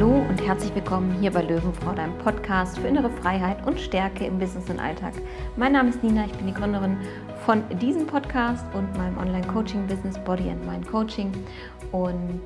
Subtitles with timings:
[0.00, 4.38] Hallo und herzlich willkommen hier bei Löwenfrau, deinem Podcast für innere Freiheit und Stärke im
[4.38, 5.12] Business und Alltag.
[5.58, 6.96] Mein Name ist Nina, ich bin die Gründerin
[7.44, 11.30] von diesem Podcast und meinem Online-Coaching-Business Body and Mind Coaching.
[11.92, 12.40] Und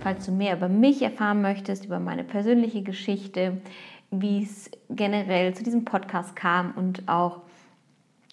[0.00, 3.62] falls du mehr über mich erfahren möchtest, über meine persönliche Geschichte,
[4.10, 7.40] wie es generell zu diesem Podcast kam und auch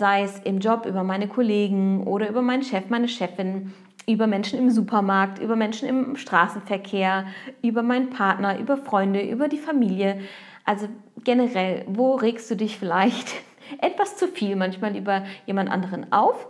[0.00, 3.72] sei es im Job über meine Kollegen oder über meinen Chef, meine Chefin,
[4.08, 7.26] über Menschen im Supermarkt, über Menschen im Straßenverkehr,
[7.62, 10.20] über meinen Partner, über Freunde, über die Familie.
[10.64, 10.88] Also
[11.22, 13.34] generell, wo regst du dich vielleicht
[13.80, 16.48] etwas zu viel manchmal über jemand anderen auf?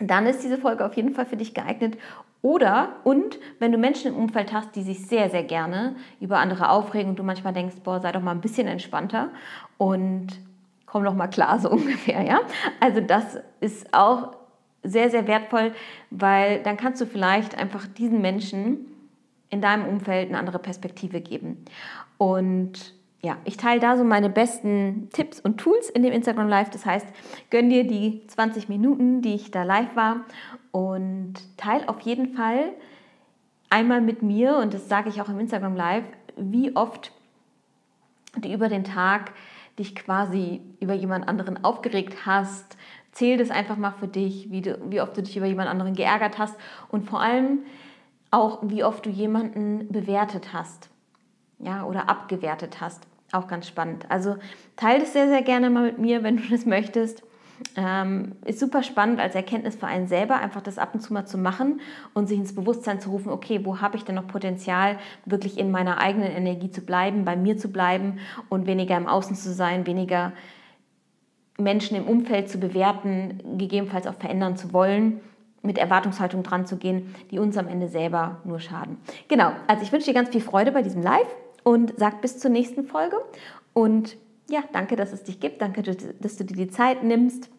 [0.00, 1.98] Dann ist diese Folge auf jeden Fall für dich geeignet.
[2.40, 6.70] Oder und wenn du Menschen im Umfeld hast, die sich sehr, sehr gerne über andere
[6.70, 9.30] aufregen und du manchmal denkst, boah, sei doch mal ein bisschen entspannter
[9.76, 10.28] und
[10.90, 12.40] komm doch mal klar, so ungefähr, ja.
[12.80, 14.32] Also das ist auch
[14.82, 15.72] sehr, sehr wertvoll,
[16.10, 18.86] weil dann kannst du vielleicht einfach diesen Menschen
[19.50, 21.64] in deinem Umfeld eine andere Perspektive geben.
[22.16, 26.70] Und ja, ich teile da so meine besten Tipps und Tools in dem Instagram Live.
[26.70, 27.06] Das heißt,
[27.50, 30.20] gönn dir die 20 Minuten, die ich da live war
[30.70, 32.72] und teile auf jeden Fall
[33.70, 36.04] einmal mit mir, und das sage ich auch im Instagram Live,
[36.36, 37.12] wie oft
[38.36, 39.32] du über den Tag
[39.78, 42.76] dich quasi über jemand anderen aufgeregt hast.
[43.12, 45.94] Zähl das einfach mal für dich, wie, du, wie oft du dich über jemand anderen
[45.94, 46.56] geärgert hast
[46.90, 47.60] und vor allem
[48.30, 50.90] auch, wie oft du jemanden bewertet hast
[51.58, 53.06] ja, oder abgewertet hast.
[53.32, 54.10] Auch ganz spannend.
[54.10, 54.36] Also
[54.76, 57.22] teile das sehr, sehr gerne mal mit mir, wenn du das möchtest.
[57.76, 61.26] Ähm, ist super spannend als Erkenntnis für einen selber, einfach das ab und zu mal
[61.26, 61.80] zu machen
[62.14, 65.70] und sich ins Bewusstsein zu rufen, okay, wo habe ich denn noch Potenzial, wirklich in
[65.70, 68.18] meiner eigenen Energie zu bleiben, bei mir zu bleiben
[68.48, 70.32] und weniger im Außen zu sein, weniger
[71.58, 75.20] Menschen im Umfeld zu bewerten, gegebenenfalls auch verändern zu wollen,
[75.62, 78.98] mit Erwartungshaltung dran zu gehen, die uns am Ende selber nur schaden.
[79.26, 81.28] Genau, also ich wünsche dir ganz viel Freude bei diesem Live
[81.64, 83.16] und sag bis zur nächsten Folge
[83.72, 84.16] und
[84.48, 85.60] ja, danke, dass es dich gibt.
[85.60, 87.50] Danke, dass du dir die Zeit nimmst,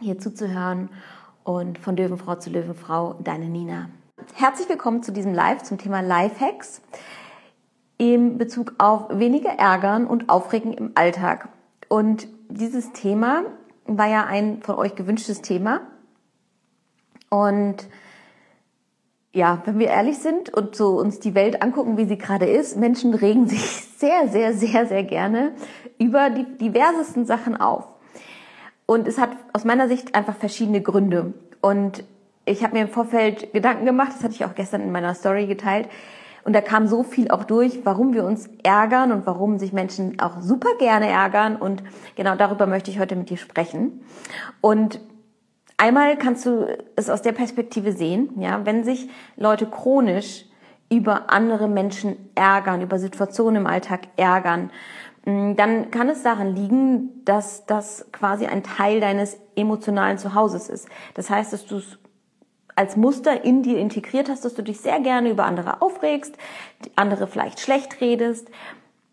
[0.00, 0.88] hier zuzuhören.
[1.42, 3.90] Und von Löwenfrau zu Löwenfrau, deine Nina.
[4.34, 6.80] Herzlich willkommen zu diesem Live zum Thema Lifehacks
[7.98, 11.48] in Bezug auf weniger Ärgern und Aufregen im Alltag.
[11.88, 13.44] Und dieses Thema
[13.84, 15.82] war ja ein von euch gewünschtes Thema.
[17.28, 17.86] Und
[19.34, 22.76] ja, wenn wir ehrlich sind und so uns die Welt angucken, wie sie gerade ist,
[22.76, 23.60] Menschen regen sich
[23.98, 25.52] sehr, sehr, sehr, sehr gerne
[25.98, 27.84] über die diversesten Sachen auf.
[28.86, 31.34] Und es hat aus meiner Sicht einfach verschiedene Gründe.
[31.60, 32.04] Und
[32.44, 35.46] ich habe mir im Vorfeld Gedanken gemacht, das hatte ich auch gestern in meiner Story
[35.46, 35.88] geteilt.
[36.44, 40.20] Und da kam so viel auch durch, warum wir uns ärgern und warum sich Menschen
[40.20, 41.56] auch super gerne ärgern.
[41.56, 41.82] Und
[42.16, 44.04] genau darüber möchte ich heute mit dir sprechen.
[44.60, 45.00] Und
[45.76, 46.66] einmal kannst du
[46.96, 50.46] es aus der Perspektive sehen, ja, wenn sich Leute chronisch
[50.90, 54.70] über andere Menschen ärgern, über Situationen im Alltag ärgern,
[55.24, 60.88] mm, dann kann es daran liegen, dass das quasi ein Teil deines emotionalen Zuhauses ist.
[61.14, 61.98] Das heißt, dass du es
[62.76, 66.36] als Muster in dir integriert hast, dass du dich sehr gerne über andere aufregst,
[66.96, 68.48] andere vielleicht schlecht redest,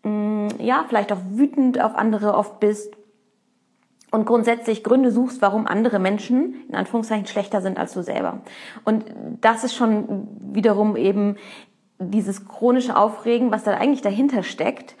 [0.02, 2.96] mm, ja, vielleicht auch wütend auf andere oft bist
[4.12, 8.42] und grundsätzlich Gründe suchst, warum andere Menschen in Anführungszeichen schlechter sind als du selber.
[8.84, 9.06] Und
[9.40, 11.36] das ist schon wiederum eben
[11.98, 14.96] dieses chronische Aufregen, was da eigentlich dahinter steckt,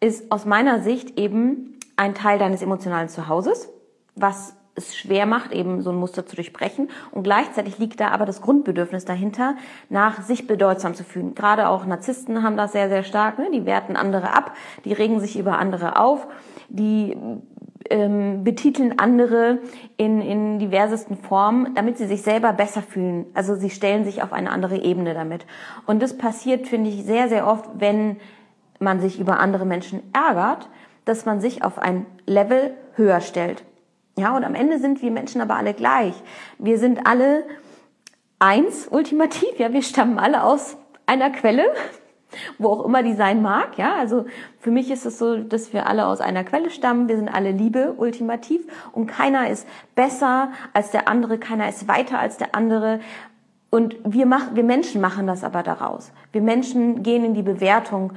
[0.00, 3.68] ist aus meiner Sicht eben ein Teil deines emotionalen Zuhauses,
[4.14, 6.88] was es schwer macht, eben so ein Muster zu durchbrechen.
[7.10, 9.56] Und gleichzeitig liegt da aber das Grundbedürfnis dahinter,
[9.88, 11.34] nach sich bedeutsam zu fühlen.
[11.34, 13.38] Gerade auch Narzissten haben das sehr, sehr stark.
[13.38, 13.50] Ne?
[13.52, 16.26] Die werten andere ab, die regen sich über andere auf,
[16.68, 17.16] die
[17.90, 19.58] ähm, betiteln andere
[19.96, 23.26] in, in diversesten Formen, damit sie sich selber besser fühlen.
[23.34, 25.46] Also sie stellen sich auf eine andere Ebene damit.
[25.86, 28.16] Und das passiert, finde ich, sehr, sehr oft, wenn
[28.78, 30.68] man sich über andere Menschen ärgert,
[31.04, 33.64] dass man sich auf ein Level höher stellt.
[34.18, 36.14] Ja, und am Ende sind wir Menschen aber alle gleich.
[36.58, 37.44] Wir sind alle
[38.38, 40.76] eins ultimativ, ja, wir stammen alle aus
[41.06, 41.64] einer Quelle,
[42.58, 43.94] wo auch immer die sein mag, ja.
[43.98, 44.26] Also
[44.58, 47.08] für mich ist es so, dass wir alle aus einer Quelle stammen.
[47.08, 52.18] Wir sind alle Liebe ultimativ und keiner ist besser als der andere, keiner ist weiter
[52.18, 53.00] als der andere.
[53.70, 56.12] Und wir machen, wir Menschen machen das aber daraus.
[56.32, 58.12] Wir Menschen gehen in die Bewertung,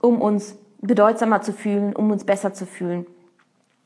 [0.00, 3.06] um uns bedeutsamer zu fühlen, um uns besser zu fühlen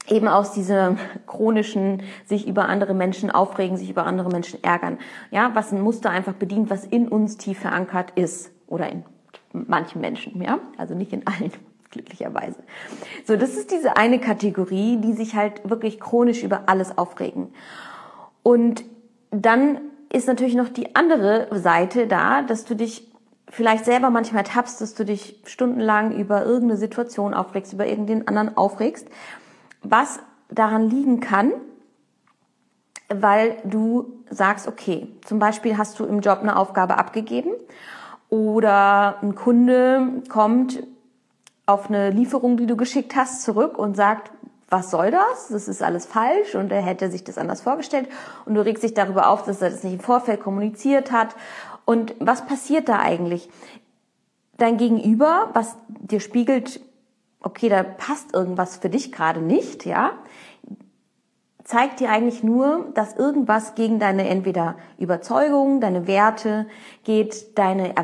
[0.08, 0.96] eben aus dieser
[1.26, 4.98] chronischen sich über andere Menschen aufregen, sich über andere Menschen ärgern.
[5.30, 9.04] Ja, was ein Muster einfach bedient, was in uns tief verankert ist oder in
[9.52, 11.52] manchen Menschen, ja, also nicht in allen
[11.90, 12.62] glücklicherweise.
[13.26, 17.52] So, das ist diese eine Kategorie, die sich halt wirklich chronisch über alles aufregen.
[18.42, 18.84] Und
[19.30, 23.10] dann ist natürlich noch die andere Seite da, dass du dich
[23.48, 28.56] vielleicht selber manchmal tappst, dass du dich stundenlang über irgendeine Situation aufregst, über irgendeinen anderen
[28.56, 29.08] aufregst
[29.82, 31.52] was daran liegen kann,
[33.08, 37.50] weil du sagst, okay, zum Beispiel hast du im Job eine Aufgabe abgegeben
[38.32, 40.82] oder ein Kunde kommt
[41.66, 44.30] auf eine Lieferung, die du geschickt hast, zurück und sagt,
[44.70, 45.48] was soll das?
[45.50, 48.08] Das ist alles falsch und er hätte sich das anders vorgestellt
[48.46, 51.36] und du regst dich darüber auf, dass er das nicht im Vorfeld kommuniziert hat.
[51.84, 53.50] Und was passiert da eigentlich?
[54.56, 56.80] Dein Gegenüber, was dir spiegelt,
[57.42, 60.12] okay, da passt irgendwas für dich gerade nicht, ja,
[61.64, 66.66] zeigt dir eigentlich nur, dass irgendwas gegen deine entweder Überzeugung, deine Werte
[67.04, 67.94] geht, deine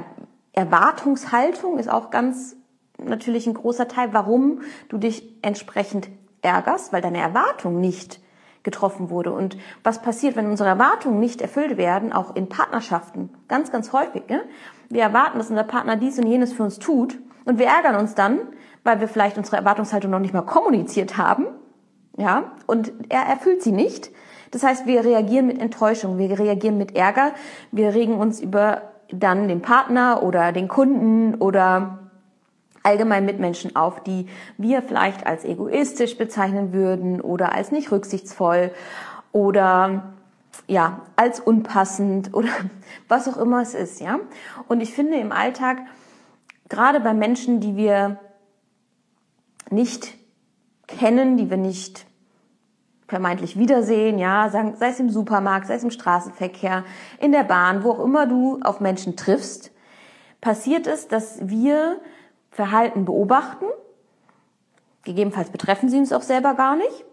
[0.59, 2.57] Erwartungshaltung ist auch ganz
[2.99, 6.09] natürlich ein großer Teil, warum du dich entsprechend
[6.43, 8.21] ärgerst, weil deine Erwartung nicht
[8.65, 9.33] getroffen wurde.
[9.33, 14.29] Und was passiert, wenn unsere Erwartungen nicht erfüllt werden, auch in Partnerschaften, ganz, ganz häufig.
[14.29, 14.43] Ne?
[14.89, 18.17] Wir erwarten, dass unser Partner dies und jenes für uns tut und wir ärgern uns
[18.17, 18.41] dann,
[18.83, 21.47] weil wir vielleicht unsere Erwartungshaltung noch nicht mal kommuniziert haben,
[22.17, 24.11] ja, und er erfüllt sie nicht.
[24.51, 27.33] Das heißt, wir reagieren mit Enttäuschung, wir reagieren mit Ärger,
[27.71, 31.99] wir regen uns über dann den Partner oder den Kunden oder
[32.83, 34.27] allgemein Mitmenschen auf, die
[34.57, 38.73] wir vielleicht als egoistisch bezeichnen würden oder als nicht rücksichtsvoll
[39.33, 40.15] oder
[40.67, 42.51] ja, als unpassend oder
[43.09, 44.19] was auch immer es ist, ja.
[44.69, 45.79] Und ich finde im Alltag,
[46.69, 48.19] gerade bei Menschen, die wir
[49.71, 50.15] nicht
[50.87, 52.07] kennen, die wir nicht
[53.09, 56.85] vermeintlich wiedersehen, ja, sei es im Supermarkt, sei es im Straßenverkehr,
[57.19, 59.73] in der Bahn, wo auch immer du auf Menschen triffst,
[60.41, 62.01] passiert es, dass wir
[62.51, 63.65] Verhalten beobachten.
[65.05, 67.05] Gegebenenfalls betreffen sie uns auch selber gar nicht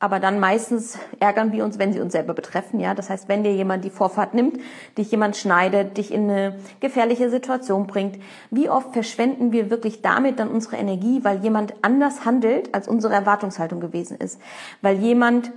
[0.00, 2.94] aber dann meistens ärgern wir uns, wenn sie uns selber betreffen, ja.
[2.94, 4.58] Das heißt, wenn dir jemand die Vorfahrt nimmt,
[4.96, 8.18] dich jemand schneidet, dich in eine gefährliche Situation bringt,
[8.50, 13.14] wie oft verschwenden wir wirklich damit dann unsere Energie, weil jemand anders handelt, als unsere
[13.14, 14.40] Erwartungshaltung gewesen ist,
[14.82, 15.50] weil jemand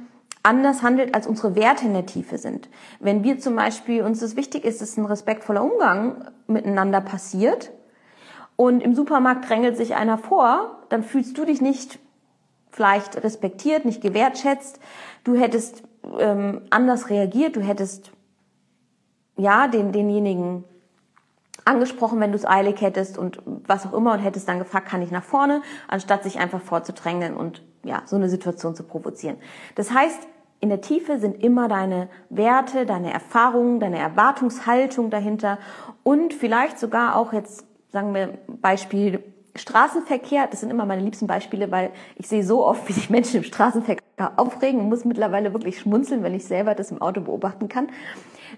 [0.43, 2.67] anders handelt, als unsere Werte in der Tiefe sind.
[2.99, 7.71] Wenn wir zum Beispiel uns das wichtig ist, dass ein respektvoller Umgang miteinander passiert
[8.55, 11.99] und im Supermarkt drängelt sich einer vor, dann fühlst du dich nicht
[12.71, 14.79] vielleicht respektiert, nicht gewertschätzt.
[15.23, 15.83] Du hättest
[16.19, 18.11] ähm, anders reagiert, du hättest
[19.37, 20.63] ja den, denjenigen
[21.65, 25.01] angesprochen, wenn du es eilig hättest und was auch immer und hättest dann gefragt, kann
[25.01, 29.37] ich nach vorne, anstatt sich einfach vorzudrängen und ja, so eine Situation zu provozieren.
[29.75, 30.27] Das heißt,
[30.59, 35.57] in der Tiefe sind immer deine Werte, deine Erfahrungen, deine Erwartungshaltung dahinter
[36.03, 39.23] und vielleicht sogar auch jetzt, sagen wir, Beispiel
[39.55, 43.37] Straßenverkehr, das sind immer meine liebsten Beispiele, weil ich sehe so oft, wie sich Menschen
[43.37, 47.67] im Straßenverkehr aufregen und muss mittlerweile wirklich schmunzeln, wenn ich selber das im Auto beobachten
[47.67, 47.89] kann.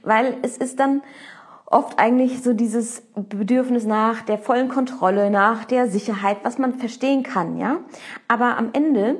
[0.03, 1.01] Weil es ist dann
[1.65, 7.23] oft eigentlich so dieses Bedürfnis nach der vollen Kontrolle, nach der Sicherheit, was man verstehen
[7.23, 7.79] kann, ja.
[8.27, 9.17] Aber am Ende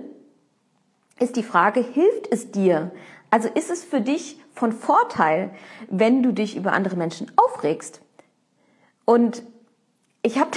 [1.20, 2.92] ist die Frage, hilft es dir?
[3.32, 5.50] Also ist es für dich von Vorteil,
[5.90, 8.02] wenn du dich über andere Menschen aufregst?
[9.06, 9.44] Und
[10.22, 10.52] ich habe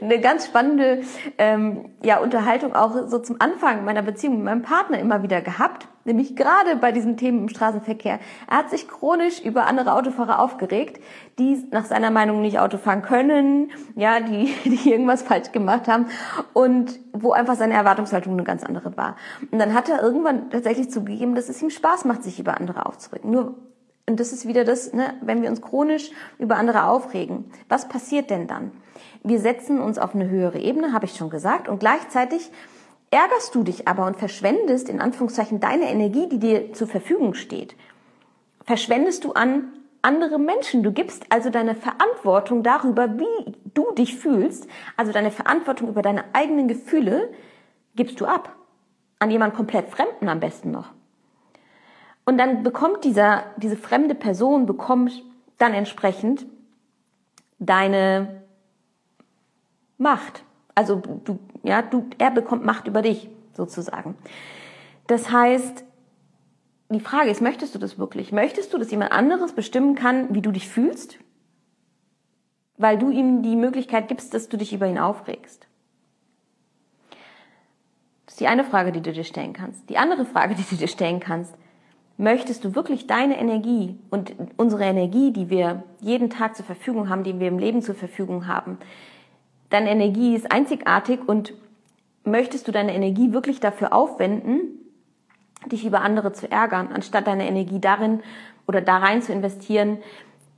[0.00, 1.02] eine ganz spannende
[1.38, 5.88] ähm, ja, Unterhaltung auch so zum Anfang meiner Beziehung mit meinem Partner immer wieder gehabt,
[6.04, 8.18] nämlich gerade bei diesen Themen im Straßenverkehr.
[8.48, 11.02] Er hat sich chronisch über andere Autofahrer aufgeregt,
[11.38, 16.06] die nach seiner Meinung nicht Auto fahren können, ja, die, die irgendwas falsch gemacht haben
[16.52, 19.16] und wo einfach seine Erwartungshaltung eine ganz andere war.
[19.50, 22.86] Und dann hat er irgendwann tatsächlich zugegeben, dass es ihm Spaß macht, sich über andere
[22.86, 23.30] aufzuregen.
[23.30, 23.54] Nur
[24.08, 27.50] und das ist wieder das, ne, wenn wir uns chronisch über andere aufregen.
[27.68, 28.70] Was passiert denn dann?
[29.24, 32.50] Wir setzen uns auf eine höhere Ebene, habe ich schon gesagt, und gleichzeitig
[33.10, 37.74] ärgerst du dich aber und verschwendest in Anführungszeichen deine Energie, die dir zur Verfügung steht.
[38.64, 39.72] Verschwendest du an
[40.02, 40.84] andere Menschen.
[40.84, 46.24] Du gibst also deine Verantwortung darüber, wie du dich fühlst, also deine Verantwortung über deine
[46.32, 47.30] eigenen Gefühle,
[47.96, 48.54] gibst du ab.
[49.18, 50.92] An jemand komplett Fremden am besten noch.
[52.26, 55.22] Und dann bekommt dieser, diese fremde Person bekommt
[55.58, 56.44] dann entsprechend
[57.58, 58.42] deine
[59.96, 60.42] Macht.
[60.74, 64.16] Also du, ja, du, er bekommt Macht über dich sozusagen.
[65.06, 65.84] Das heißt,
[66.90, 68.32] die Frage ist, möchtest du das wirklich?
[68.32, 71.18] Möchtest du, dass jemand anderes bestimmen kann, wie du dich fühlst?
[72.76, 75.66] Weil du ihm die Möglichkeit gibst, dass du dich über ihn aufregst.
[78.26, 79.88] Das ist die eine Frage, die du dir stellen kannst.
[79.88, 81.54] Die andere Frage, die du dir stellen kannst,
[82.18, 87.24] Möchtest du wirklich deine Energie und unsere Energie, die wir jeden Tag zur Verfügung haben,
[87.24, 88.78] die wir im Leben zur Verfügung haben,
[89.68, 91.52] deine Energie ist einzigartig und
[92.24, 94.60] möchtest du deine Energie wirklich dafür aufwenden,
[95.70, 98.20] dich über andere zu ärgern, anstatt deine Energie darin
[98.66, 99.98] oder da rein zu investieren,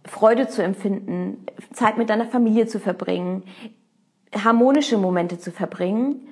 [0.05, 3.43] Freude zu empfinden, Zeit mit deiner Familie zu verbringen,
[4.33, 6.29] harmonische Momente zu verbringen,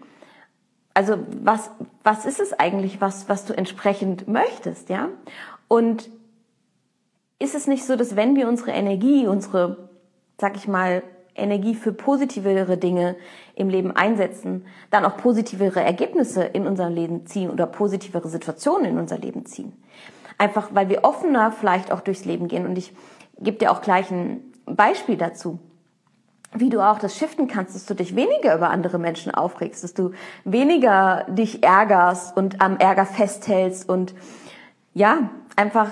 [0.97, 1.71] also was,
[2.05, 5.11] was ist es eigentlich, was, was du entsprechend möchtest, ja?
[5.69, 6.09] Und
[7.39, 9.91] ist es nicht so, dass wenn wir unsere Energie, unsere,
[10.41, 11.03] sag ich mal,
[11.35, 13.17] Energie für positivere Dinge
[13.57, 18.99] im Leben einsetzen, dann auch positivere Ergebnisse in unserem Leben ziehen oder positivere Situationen in
[18.99, 19.75] unser Leben ziehen.
[20.39, 22.65] Einfach weil wir offener vielleicht auch durchs Leben gehen.
[22.65, 22.95] Und ich
[23.39, 25.59] gebe dir auch gleich ein Beispiel dazu
[26.55, 29.95] wie du auch das shiften kannst, dass du dich weniger über andere Menschen aufregst, dass
[29.95, 30.13] du
[30.45, 34.15] weniger dich ärgerst und am Ärger festhältst und
[34.95, 35.91] ja, einfach,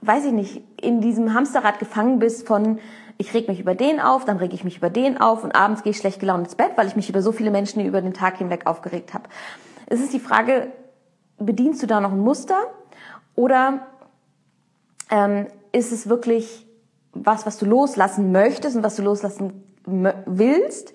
[0.00, 2.78] weiß ich nicht, in diesem Hamsterrad gefangen bist von,
[3.18, 5.82] ich reg mich über den auf, dann reg ich mich über den auf und abends
[5.82, 8.14] gehe ich schlecht gelaunt ins Bett, weil ich mich über so viele Menschen über den
[8.14, 9.24] Tag hinweg aufgeregt habe.
[9.86, 10.68] Es ist die Frage,
[11.38, 12.58] bedienst du da noch ein Muster
[13.34, 13.86] oder
[15.10, 16.66] ähm, ist es wirklich
[17.24, 20.94] was, was du loslassen möchtest und was du loslassen willst,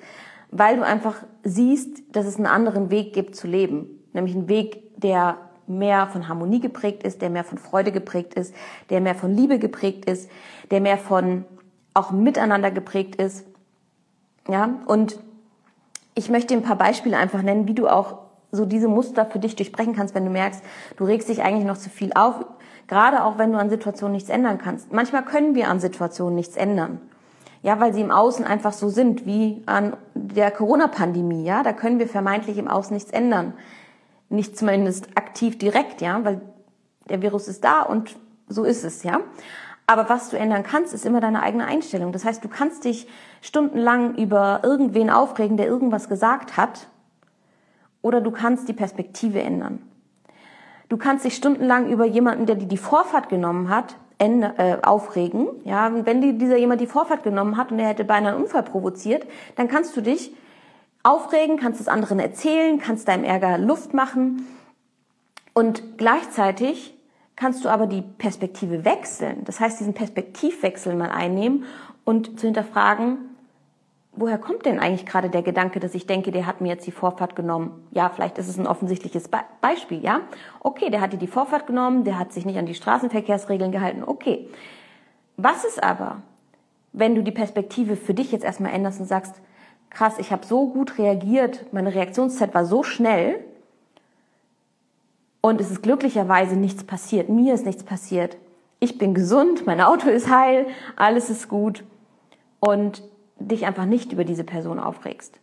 [0.52, 4.04] weil du einfach siehst, dass es einen anderen Weg gibt zu leben.
[4.14, 5.38] Nämlich einen Weg, der
[5.68, 8.54] mehr von Harmonie geprägt ist, der mehr von Freude geprägt ist,
[8.90, 10.30] der mehr von Liebe geprägt ist,
[10.72, 11.46] der mehr von
[11.94, 13.46] auch Miteinander geprägt ist.
[14.48, 15.18] Ja, und
[16.16, 18.20] ich möchte ein paar Beispiele einfach nennen, wie du auch
[18.52, 20.62] so diese Muster für dich durchbrechen kannst, wenn du merkst,
[20.98, 22.46] du regst dich eigentlich noch zu viel auf,
[22.88, 24.92] gerade auch wenn du an Situationen nichts ändern kannst.
[24.92, 27.00] Manchmal können wir an Situationen nichts ändern.
[27.62, 31.64] Ja, weil sie im Außen einfach so sind, wie an der Corona-Pandemie, ja.
[31.64, 33.54] Da können wir vermeintlich im Außen nichts ändern.
[34.30, 36.42] Nicht zumindest aktiv direkt, ja, weil
[37.10, 39.22] der Virus ist da und so ist es, ja.
[39.88, 42.12] Aber was du ändern kannst, ist immer deine eigene Einstellung.
[42.12, 43.08] Das heißt, du kannst dich
[43.42, 46.88] stundenlang über irgendwen aufregen, der irgendwas gesagt hat,
[48.02, 49.82] oder du kannst die Perspektive ändern.
[50.94, 55.48] Du kannst dich stundenlang über jemanden, der dir die Vorfahrt genommen hat, äh, aufregen.
[55.66, 58.62] Ja, wenn die, dieser jemand die Vorfahrt genommen hat und er hätte beinahe einen Unfall
[58.62, 60.36] provoziert, dann kannst du dich
[61.02, 64.46] aufregen, kannst es anderen erzählen, kannst deinem Ärger Luft machen
[65.56, 66.96] und gleichzeitig
[67.36, 69.46] kannst du aber die Perspektive wechseln.
[69.46, 71.66] Das heißt, diesen Perspektivwechsel mal einnehmen
[72.04, 73.18] und zu hinterfragen,
[74.16, 76.92] woher kommt denn eigentlich gerade der Gedanke, dass ich denke, der hat mir jetzt die
[76.92, 77.88] Vorfahrt genommen?
[77.92, 80.22] Ja, vielleicht ist es ein offensichtliches Be Beispiel, ja?
[80.60, 84.04] Okay, der hat dir die Vorfahrt genommen, der hat sich nicht an die Straßenverkehrsregeln gehalten,
[84.04, 84.50] okay.
[85.38, 86.22] Was ist aber,
[86.92, 89.42] wenn du die Perspektive für dich jetzt erstmal änderst und sagst,
[89.90, 93.44] krass, ich habe so gut reagiert, meine Reaktionszeit war so schnell
[95.42, 98.38] und es ist glücklicherweise nichts passiert, mir ist nichts passiert.
[98.80, 101.84] Ich bin gesund, mein Auto ist heil, alles ist gut
[102.60, 103.02] und
[103.48, 105.40] dich einfach nicht über diese Person aufregst.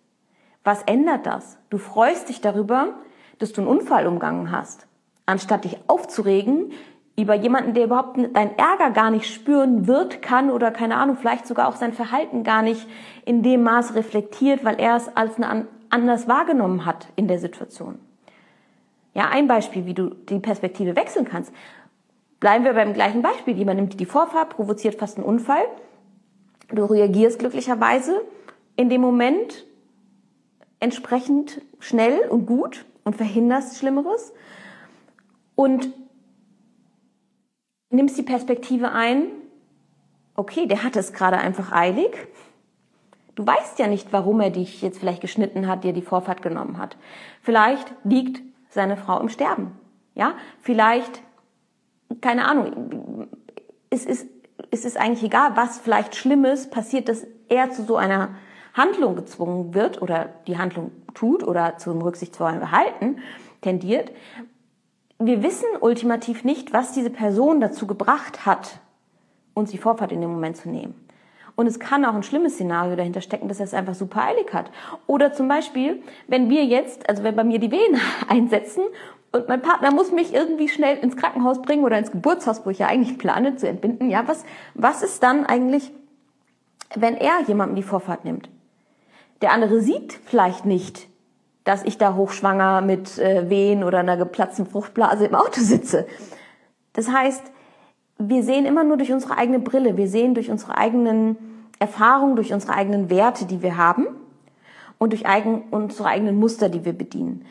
[0.65, 1.59] Was ändert das?
[1.71, 2.95] Du freust dich darüber,
[3.39, 4.87] dass du einen Unfall umgangen hast.
[5.27, 6.73] Anstatt dich aufzuregen
[7.17, 11.47] über jemanden, der überhaupt deinen Ärger gar nicht spüren wird, kann oder keine Ahnung, vielleicht
[11.47, 12.87] sogar auch sein Verhalten gar nicht
[13.25, 17.99] in dem Maß reflektiert, weil er es als eine anders wahrgenommen hat in der Situation.
[19.13, 21.53] Ja, ein Beispiel, wie du die Perspektive wechseln kannst.
[22.39, 23.57] Bleiben wir beim gleichen Beispiel.
[23.57, 25.65] Jemand nimmt die Vorfahrt, provoziert fast einen Unfall.
[26.73, 28.21] Du reagierst glücklicherweise
[28.77, 29.67] in dem Moment
[30.79, 34.33] entsprechend schnell und gut und verhinderst Schlimmeres
[35.55, 35.91] und
[37.91, 39.27] nimmst die Perspektive ein,
[40.37, 42.17] okay, der hat es gerade einfach eilig.
[43.35, 46.79] Du weißt ja nicht, warum er dich jetzt vielleicht geschnitten hat, dir die Vorfahrt genommen
[46.79, 46.97] hat.
[47.43, 49.73] Vielleicht liegt seine Frau im Sterben.
[50.15, 51.23] Ja, vielleicht,
[52.21, 53.29] keine Ahnung,
[53.91, 54.27] es ist,
[54.71, 58.31] es ist eigentlich egal, was vielleicht Schlimmes passiert, dass er zu so einer
[58.75, 63.19] Handlung gezwungen wird oder die Handlung tut oder zum rücksichtsvollen Verhalten
[63.61, 64.13] tendiert.
[65.19, 68.79] Wir wissen ultimativ nicht, was diese Person dazu gebracht hat,
[69.55, 70.95] uns die Vorfahrt in dem Moment zu nehmen.
[71.57, 74.55] Und es kann auch ein schlimmes Szenario dahinter stecken, dass er es einfach super eilig
[74.55, 74.71] hat.
[75.07, 78.83] Oder zum Beispiel, wenn wir jetzt, also wenn bei mir die Wehen einsetzen
[79.33, 82.81] und mein Partner muss mich irgendwie schnell ins Krankenhaus bringen oder ins Geburtshaus, wo ich
[82.81, 84.45] ja eigentlich plane zu entbinden, ja, was,
[84.75, 85.93] was ist dann eigentlich,
[86.97, 88.49] wenn er jemandem die Vorfahrt nimmt?
[89.41, 91.09] Der andere sieht vielleicht nicht,
[91.65, 96.07] dass ich da hochschwanger mit äh, Wehen oder einer geplatzten Fruchtblase im Auto sitze.
[96.93, 97.45] Das heißt,
[98.19, 101.37] wir sehen immer nur durch unsere eigene Brille, wir sehen durch unsere eigenen
[101.79, 104.07] Erfahrungen, durch unsere eigenen Werte, die wir haben
[104.99, 107.47] und durch eigen, unsere eigenen Muster, die wir bedienen.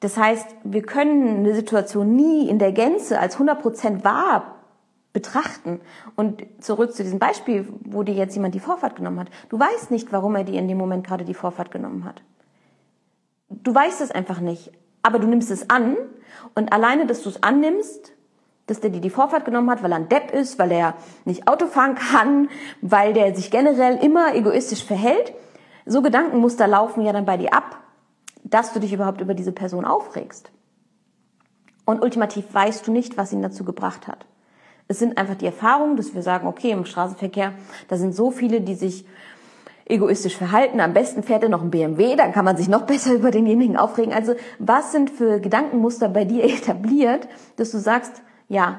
[0.00, 4.54] Das heißt, wir können eine Situation nie in der Gänze als 100% wahr
[5.12, 5.80] betrachten.
[6.16, 9.28] Und zurück zu diesem Beispiel, wo dir jetzt jemand die Vorfahrt genommen hat.
[9.48, 12.22] Du weißt nicht, warum er dir in dem Moment gerade die Vorfahrt genommen hat.
[13.48, 14.72] Du weißt es einfach nicht.
[15.02, 15.96] Aber du nimmst es an
[16.54, 18.12] und alleine, dass du es annimmst,
[18.66, 21.46] dass der dir die Vorfahrt genommen hat, weil er ein Depp ist, weil er nicht
[21.46, 22.48] Auto fahren kann,
[22.80, 25.34] weil der sich generell immer egoistisch verhält.
[25.84, 27.83] So Gedankenmuster laufen ja dann bei dir ab,
[28.54, 30.52] dass du dich überhaupt über diese Person aufregst.
[31.84, 34.26] Und ultimativ weißt du nicht, was ihn dazu gebracht hat.
[34.86, 37.52] Es sind einfach die Erfahrungen, dass wir sagen, okay, im Straßenverkehr,
[37.88, 39.06] da sind so viele, die sich
[39.86, 40.78] egoistisch verhalten.
[40.78, 43.76] Am besten fährt er noch ein BMW, dann kann man sich noch besser über denjenigen
[43.76, 44.14] aufregen.
[44.14, 48.78] Also was sind für Gedankenmuster bei dir etabliert, dass du sagst, ja,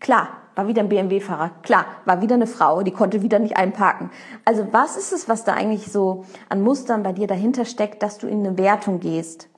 [0.00, 4.10] klar, war wieder ein BMW-Fahrer, klar, war wieder eine Frau, die konnte wieder nicht einparken.
[4.44, 8.18] Also was ist es, was da eigentlich so an Mustern bei dir dahinter steckt, dass
[8.18, 9.48] du in eine Wertung gehst?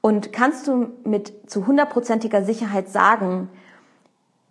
[0.00, 3.48] Und kannst du mit zu hundertprozentiger Sicherheit sagen,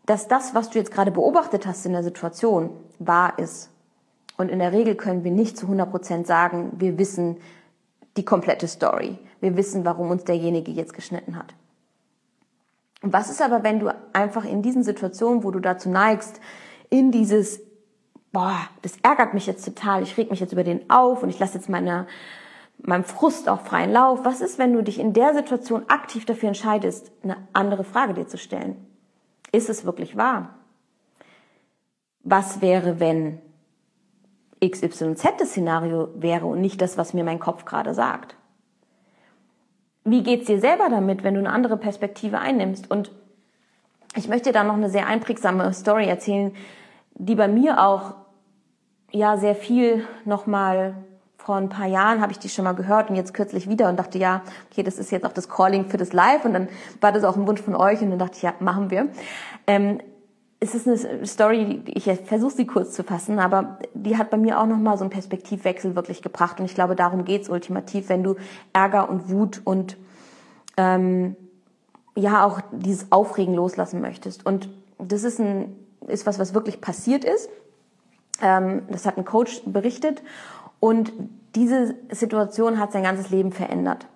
[0.06, 3.70] dass das, was du jetzt gerade beobachtet hast in der Situation, wahr ist.
[4.38, 7.38] Und in der Regel können wir nicht zu 100 Prozent sagen, wir wissen
[8.18, 9.18] die komplette Story.
[9.42, 11.54] Wir wissen, warum uns derjenige jetzt geschnitten hat.
[13.06, 16.40] Was ist aber, wenn du einfach in diesen Situationen, wo du dazu neigst,
[16.90, 17.60] in dieses,
[18.32, 21.38] boah, das ärgert mich jetzt total, ich reg mich jetzt über den auf und ich
[21.38, 22.08] lasse jetzt meine,
[22.78, 24.24] meinem Frust auch freien Lauf.
[24.24, 28.26] Was ist, wenn du dich in der Situation aktiv dafür entscheidest, eine andere Frage dir
[28.26, 28.78] zu stellen?
[29.52, 30.56] Ist es wirklich wahr?
[32.24, 33.40] Was wäre, wenn
[34.64, 38.38] XYZ das Szenario wäre und nicht das, was mir mein Kopf gerade sagt?
[40.06, 42.92] Wie geht's dir selber damit, wenn du eine andere Perspektive einnimmst?
[42.92, 43.12] Und
[44.16, 46.54] ich möchte da noch eine sehr einprägsame Story erzählen,
[47.16, 48.16] die bei mir auch
[49.12, 50.96] ja sehr viel nochmal
[51.38, 54.00] vor ein paar Jahren habe ich die schon mal gehört und jetzt kürzlich wieder und
[54.00, 56.70] dachte, ja, okay, das ist jetzt auch das Calling für das Live und dann
[57.02, 59.10] war das auch ein Wunsch von euch und dann dachte ich, ja, machen wir.
[59.68, 60.00] Ähm,
[60.64, 64.62] es ist eine Story, ich versuche sie kurz zu fassen, aber die hat bei mir
[64.62, 68.36] auch nochmal so einen Perspektivwechsel wirklich gebracht und ich glaube, darum geht's ultimativ, wenn du
[68.72, 69.98] Ärger und Wut und
[70.78, 71.36] ähm,
[72.16, 74.46] ja auch dieses Aufregen loslassen möchtest.
[74.46, 75.76] Und das ist ein
[76.08, 77.50] ist was, was wirklich passiert ist.
[78.42, 80.24] Ähm, das hat ein Coach berichtet
[80.80, 81.12] und
[81.56, 84.08] diese Situation hat sein ganzes Leben verändert.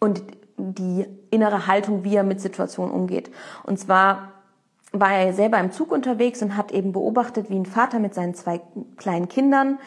[0.00, 0.22] Und
[0.56, 3.30] die innere Haltung, wie er mit Situationen umgeht.
[3.64, 4.32] Und zwar
[4.92, 8.34] war er selber im Zug unterwegs und hat eben beobachtet, wie ein Vater mit seinen
[8.34, 8.60] zwei
[8.96, 9.78] kleinen Kindern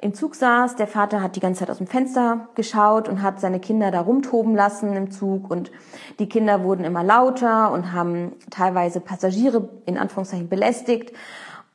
[0.00, 0.76] im Zug saß.
[0.76, 4.00] Der Vater hat die ganze Zeit aus dem Fenster geschaut und hat seine Kinder da
[4.00, 5.70] rumtoben lassen im Zug und
[6.18, 11.12] die Kinder wurden immer lauter und haben teilweise Passagiere in Anführungszeichen belästigt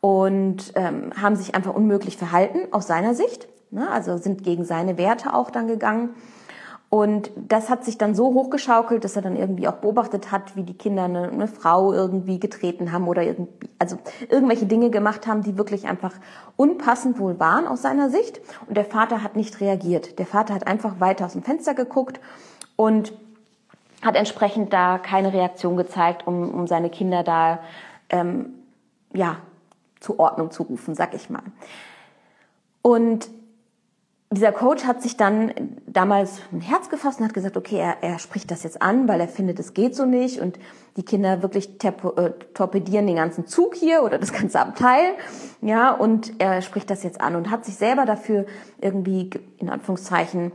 [0.02, 3.48] und ähm, haben sich einfach unmöglich verhalten aus seiner Sicht.
[3.70, 3.89] Ne?
[3.89, 6.10] Also sind gegen seine Werte auch dann gegangen.
[6.93, 10.63] Und das hat sich dann so hochgeschaukelt, dass er dann irgendwie auch beobachtet hat, wie
[10.63, 15.41] die Kinder eine, eine, Frau irgendwie getreten haben oder irgendwie, also irgendwelche Dinge gemacht haben,
[15.41, 16.12] die wirklich einfach
[16.58, 18.41] unpassend wohl waren aus seiner Sicht.
[18.67, 20.19] Und der Vater hat nicht reagiert.
[20.19, 22.19] Der Vater hat einfach weiter aus dem Fenster geguckt
[22.75, 23.13] und
[24.01, 27.60] hat entsprechend da keine Reaktion gezeigt, um, um seine Kinder da
[28.10, 28.47] ähm,
[29.13, 29.38] ja,
[30.01, 31.43] zur Ordnung zu rufen, sag ich mal.
[32.82, 33.30] Und
[34.32, 35.52] dieser Coach hat sich dann
[35.86, 39.20] damals ein Herz gefasst und hat gesagt, okay, er, er spricht das jetzt an, weil
[39.20, 40.58] er findet, es geht so nicht und
[40.96, 41.91] die Kinder wirklich äh,
[42.54, 45.15] torpedieren den ganzen Zug hier oder das ganze Abteil,
[45.62, 48.46] ja, und er spricht das jetzt an und hat sich selber dafür
[48.80, 50.54] irgendwie in Anführungszeichen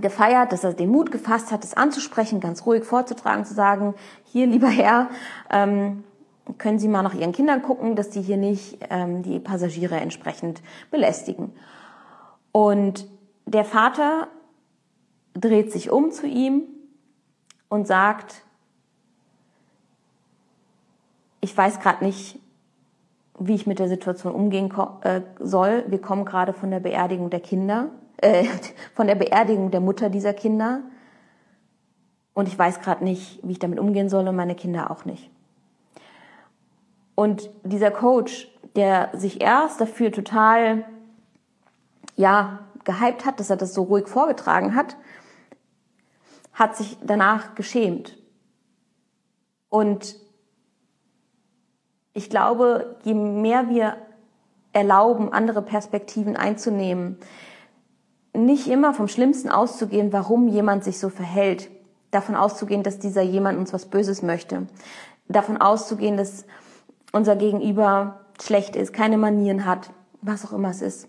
[0.00, 4.46] gefeiert, dass er den Mut gefasst hat, es anzusprechen, ganz ruhig vorzutragen, zu sagen, hier,
[4.48, 5.08] lieber Herr,
[5.50, 6.02] ähm,
[6.58, 10.62] können Sie mal nach Ihren Kindern gucken, dass die hier nicht ähm, die Passagiere entsprechend
[10.90, 11.52] belästigen.
[12.56, 13.06] Und
[13.44, 14.28] der Vater
[15.34, 16.62] dreht sich um zu ihm
[17.68, 18.44] und sagt,
[21.42, 22.40] ich weiß gerade nicht,
[23.38, 25.84] wie ich mit der Situation umgehen äh, soll.
[25.88, 28.46] Wir kommen gerade von der Beerdigung der Kinder, äh,
[28.94, 30.80] von der Beerdigung der Mutter dieser Kinder.
[32.32, 35.30] Und ich weiß gerade nicht, wie ich damit umgehen soll und meine Kinder auch nicht.
[37.14, 40.86] Und dieser Coach, der sich erst dafür total
[42.16, 44.96] ja, gehypt hat, dass er das so ruhig vorgetragen hat,
[46.52, 48.16] hat sich danach geschämt.
[49.68, 50.16] Und
[52.14, 53.96] ich glaube, je mehr wir
[54.72, 57.18] erlauben, andere Perspektiven einzunehmen,
[58.32, 61.70] nicht immer vom Schlimmsten auszugehen, warum jemand sich so verhält,
[62.10, 64.66] davon auszugehen, dass dieser jemand uns was Böses möchte,
[65.28, 66.46] davon auszugehen, dass
[67.12, 69.90] unser Gegenüber schlecht ist, keine Manieren hat,
[70.22, 71.08] was auch immer es ist.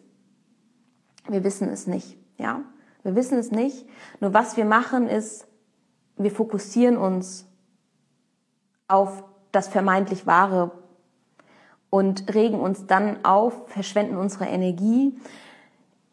[1.28, 2.62] Wir wissen es nicht, ja.
[3.04, 3.86] Wir wissen es nicht.
[4.20, 5.48] Nur was wir machen ist,
[6.18, 7.46] wir fokussieren uns
[8.88, 10.72] auf das vermeintlich Wahre
[11.90, 15.18] und regen uns dann auf, verschwenden unsere Energie,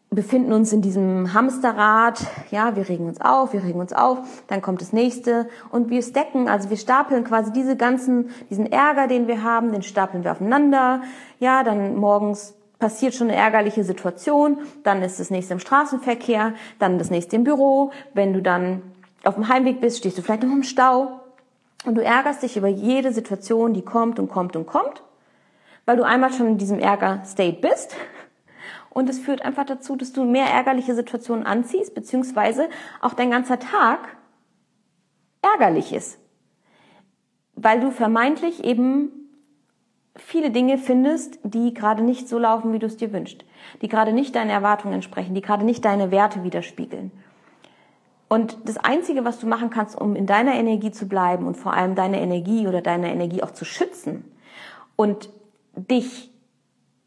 [0.09, 4.61] befinden uns in diesem Hamsterrad, ja, wir regen uns auf, wir regen uns auf, dann
[4.61, 9.27] kommt das nächste und wir stacken, also wir stapeln quasi diese ganzen, diesen Ärger, den
[9.27, 11.01] wir haben, den stapeln wir aufeinander,
[11.39, 16.97] ja, dann morgens passiert schon eine ärgerliche Situation, dann ist das nächste im Straßenverkehr, dann
[16.97, 17.91] das nächste im Büro.
[18.13, 18.81] Wenn du dann
[19.23, 21.21] auf dem Heimweg bist, stehst du vielleicht noch im Stau
[21.85, 25.03] und du ärgerst dich über jede Situation, die kommt und kommt und kommt,
[25.85, 27.95] weil du einmal schon in diesem Ärger-State bist.
[28.89, 32.69] Und es führt einfach dazu, dass du mehr ärgerliche Situationen anziehst, beziehungsweise
[33.01, 33.99] auch dein ganzer Tag
[35.41, 36.17] ärgerlich ist.
[37.55, 39.24] Weil du vermeintlich eben
[40.15, 43.45] viele Dinge findest, die gerade nicht so laufen, wie du es dir wünschst,
[43.81, 47.11] die gerade nicht deinen Erwartungen entsprechen, die gerade nicht deine Werte widerspiegeln.
[48.27, 51.73] Und das Einzige, was du machen kannst, um in deiner Energie zu bleiben und vor
[51.73, 54.25] allem deine Energie oder deine Energie auch zu schützen
[54.95, 55.29] und
[55.75, 56.31] dich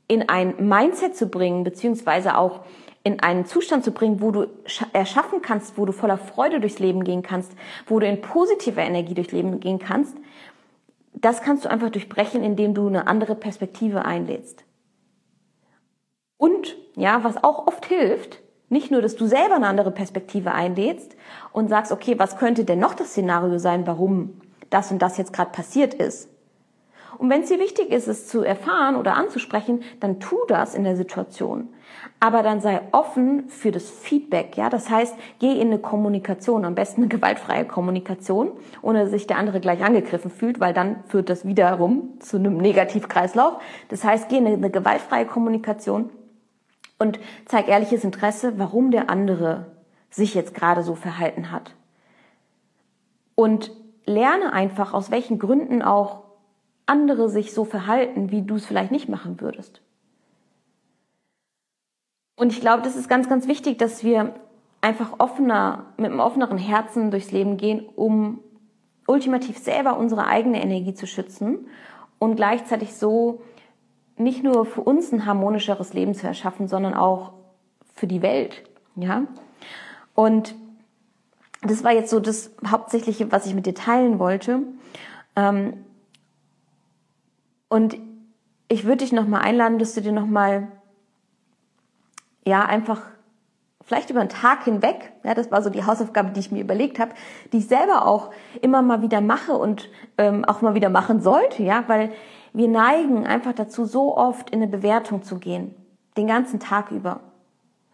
[0.07, 2.61] in ein Mindset zu bringen, beziehungsweise auch
[3.05, 4.47] in einen Zustand zu bringen, wo du
[4.93, 7.53] erschaffen kannst, wo du voller Freude durchs Leben gehen kannst,
[7.87, 10.17] wo du in positiver Energie durchs Leben gehen kannst,
[11.25, 14.65] das kannst du einfach durchbrechen, indem du eine andere Perspektive einlädst.
[16.37, 21.17] Und, ja, was auch oft hilft, nicht nur, dass du selber eine andere Perspektive einlädst
[21.53, 25.33] und sagst, okay, was könnte denn noch das Szenario sein, warum das und das jetzt
[25.33, 26.29] gerade passiert ist,
[27.17, 30.85] und wenn es dir wichtig ist, es zu erfahren oder anzusprechen, dann tu das in
[30.85, 31.69] der Situation.
[32.21, 34.69] Aber dann sei offen für das Feedback, ja.
[34.69, 39.39] Das heißt, geh in eine Kommunikation, am besten eine gewaltfreie Kommunikation, ohne dass sich der
[39.39, 43.61] andere gleich angegriffen fühlt, weil dann führt das wiederum zu einem Negativkreislauf.
[43.89, 46.11] Das heißt, geh in eine gewaltfreie Kommunikation
[46.99, 49.67] und zeig ehrliches Interesse, warum der andere
[50.11, 51.75] sich jetzt gerade so verhalten hat.
[53.35, 53.71] Und
[54.05, 56.28] lerne einfach, aus welchen Gründen auch
[56.89, 59.81] andere sich so verhalten, wie du es vielleicht nicht machen würdest.
[62.37, 64.35] Und ich glaube, das ist ganz, ganz wichtig, dass wir
[64.81, 68.41] einfach offener, mit einem offeneren Herzen durchs Leben gehen, um
[69.07, 71.67] ultimativ selber unsere eigene Energie zu schützen
[72.19, 73.43] und gleichzeitig so
[74.17, 77.33] nicht nur für uns ein harmonischeres Leben zu erschaffen, sondern auch
[77.95, 78.63] für die Welt,
[78.97, 79.25] ja.
[80.15, 80.55] Und
[81.63, 84.63] das war jetzt so das Hauptsächliche, was ich mit dir teilen wollte.
[85.35, 85.85] Ähm,
[87.69, 87.97] und
[88.69, 90.69] ich würde dich nochmal einladen, dass du dir nochmal,
[92.45, 93.01] ja, einfach
[93.83, 96.99] vielleicht über den Tag hinweg, ja, das war so die Hausaufgabe, die ich mir überlegt
[96.99, 97.13] habe,
[97.53, 101.63] die ich selber auch immer mal wieder mache und ähm, auch mal wieder machen sollte,
[101.63, 102.13] ja, weil
[102.53, 105.75] wir neigen einfach dazu, so oft in eine Bewertung zu gehen,
[106.19, 107.21] den ganzen Tag über.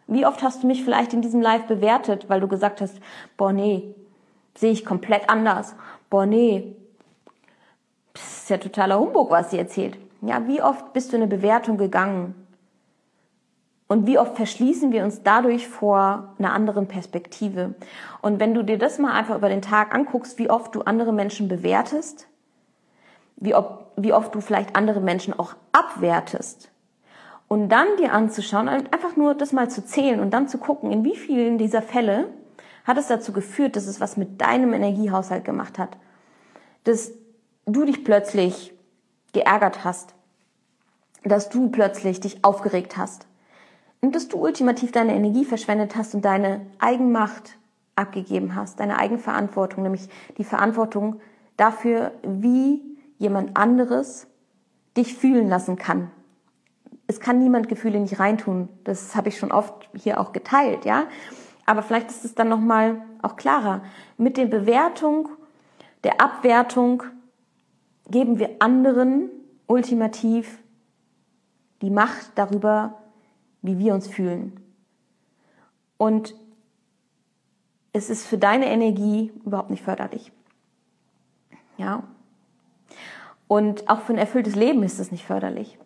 [0.07, 2.99] Wie oft hast du mich vielleicht in diesem Live bewertet, weil du gesagt hast,
[3.37, 3.95] boah, nee,
[4.55, 5.75] sehe ich komplett anders.
[6.09, 6.75] Boah, nee,
[8.45, 9.97] ist ja totaler Humbug, was sie erzählt.
[10.21, 12.35] Ja, wie oft bist du in eine Bewertung gegangen?
[13.87, 17.73] Und wie oft verschließen wir uns dadurch vor einer anderen Perspektive?
[18.21, 21.11] Und wenn du dir das mal einfach über den Tag anguckst, wie oft du andere
[21.11, 22.27] Menschen bewertest,
[23.37, 26.69] wie, ob, wie oft du vielleicht andere Menschen auch abwertest,
[27.47, 31.03] und dann dir anzuschauen, einfach nur das mal zu zählen und dann zu gucken, in
[31.03, 32.29] wie vielen dieser Fälle
[32.83, 35.97] hat es dazu geführt, dass es was mit deinem Energiehaushalt gemacht hat.
[36.83, 37.11] Dass
[37.65, 38.73] du dich plötzlich
[39.33, 40.13] geärgert hast.
[41.23, 43.27] Dass du plötzlich dich aufgeregt hast
[44.01, 47.57] und dass du ultimativ deine Energie verschwendet hast und deine Eigenmacht
[47.95, 51.19] abgegeben hast, deine Eigenverantwortung, nämlich die Verantwortung
[51.57, 52.81] dafür, wie
[53.17, 54.27] jemand anderes
[54.95, 56.11] dich fühlen lassen kann.
[57.07, 58.69] Es kann niemand Gefühle nicht reintun.
[58.83, 61.05] Das habe ich schon oft hier auch geteilt, ja.
[61.65, 63.81] Aber vielleicht ist es dann nochmal auch klarer.
[64.17, 65.29] Mit der Bewertung,
[66.03, 67.03] der Abwertung
[68.09, 69.29] geben wir anderen
[69.67, 70.59] ultimativ
[71.81, 73.01] die Macht darüber,
[73.61, 74.59] wie wir uns fühlen.
[75.97, 76.35] Und
[77.93, 80.31] es ist für deine Energie überhaupt nicht förderlich.
[81.77, 82.03] Ja.
[83.47, 85.77] Und auch für ein erfülltes Leben ist es nicht förderlich.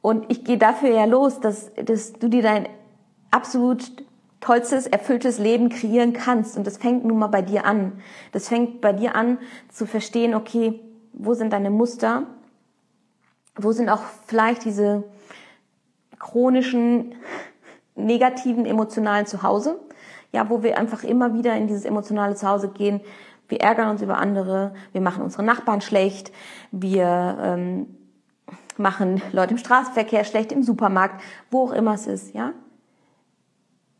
[0.00, 2.68] Und ich gehe dafür ja los, dass, dass du dir dein
[3.30, 4.04] absolut
[4.40, 6.56] tollstes, erfülltes Leben kreieren kannst.
[6.56, 8.00] Und das fängt nun mal bei dir an.
[8.32, 10.80] Das fängt bei dir an zu verstehen, okay,
[11.16, 12.24] wo sind deine Muster?
[13.56, 15.04] Wo sind auch vielleicht diese
[16.18, 17.14] chronischen
[17.94, 19.80] negativen emotionalen Zuhause,
[20.32, 23.00] ja, wo wir einfach immer wieder in dieses emotionale Zuhause gehen.
[23.48, 26.32] Wir ärgern uns über andere, wir machen unsere Nachbarn schlecht,
[26.72, 27.96] wir ähm,
[28.76, 32.52] machen Leute im Straßenverkehr schlecht, im Supermarkt, wo auch immer es ist, ja.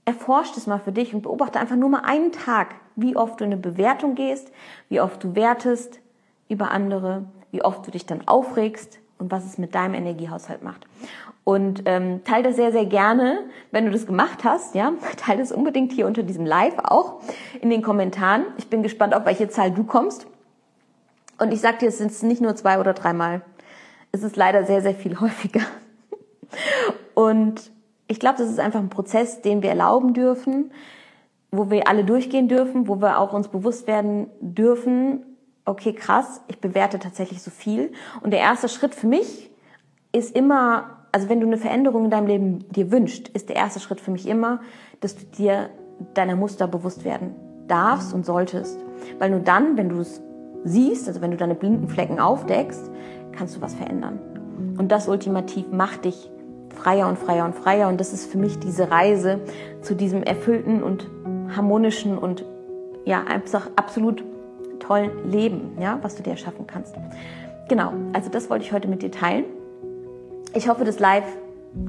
[0.04, 3.44] Erforscht es mal für dich und beobachte einfach nur mal einen Tag, wie oft du
[3.44, 4.52] in eine Bewertung gehst,
[4.88, 6.00] wie oft du wertest
[6.48, 10.86] über andere, wie oft du dich dann aufregst und was es mit deinem Energiehaushalt macht.
[11.44, 14.74] Und ähm, teile das sehr, sehr gerne, wenn du das gemacht hast.
[14.74, 17.20] Ja, teile das unbedingt hier unter diesem Live auch
[17.60, 18.44] in den Kommentaren.
[18.58, 20.26] Ich bin gespannt, auf welche Zahl du kommst.
[21.38, 23.42] Und ich sag dir, es sind nicht nur zwei oder dreimal.
[24.10, 25.60] Es ist leider sehr, sehr viel häufiger.
[27.14, 27.70] Und
[28.08, 30.70] ich glaube, das ist einfach ein Prozess, den wir erlauben dürfen,
[31.50, 35.35] wo wir alle durchgehen dürfen, wo wir auch uns bewusst werden dürfen,
[35.66, 37.92] okay, krass, ich bewerte tatsächlich so viel.
[38.22, 39.50] Und der erste Schritt für mich
[40.12, 43.80] ist immer also wenn du eine Veränderung in deinem Leben dir wünschst, ist der erste
[43.80, 44.60] Schritt für mich immer,
[45.00, 45.70] dass du dir
[46.12, 47.34] deiner Muster bewusst werden
[47.68, 48.78] darfst und solltest.
[49.18, 50.20] Weil nur dann, wenn du es
[50.64, 52.90] siehst, also wenn du deine blinden Flecken aufdeckst,
[53.32, 54.18] kannst du was verändern.
[54.76, 56.30] Und das ultimativ macht dich
[56.74, 57.88] freier und freier und freier.
[57.88, 59.40] Und das ist für mich diese Reise
[59.80, 61.08] zu diesem erfüllten und
[61.56, 62.44] harmonischen und
[63.06, 64.22] ja, einfach absolut
[64.86, 66.94] tollen Leben, ja, was du dir erschaffen kannst.
[67.68, 69.44] Genau, also das wollte ich heute mit dir teilen.
[70.54, 71.26] Ich hoffe, das Live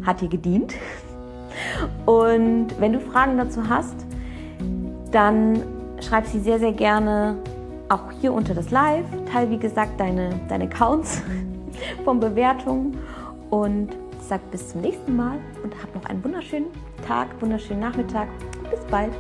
[0.06, 0.74] hat dir gedient.
[2.06, 3.96] Und wenn du Fragen dazu hast,
[5.12, 5.64] dann
[6.02, 7.38] schreib sie sehr, sehr gerne
[7.90, 9.06] auch hier unter das Live.
[9.32, 11.22] Teil, wie gesagt, deine, deine Accounts
[12.04, 12.98] von Bewertungen
[13.50, 13.90] und
[14.28, 16.68] sag bis zum nächsten Mal und hab noch einen wunderschönen
[17.08, 18.28] Tag, wunderschönen Nachmittag.
[18.70, 19.14] Bis bald.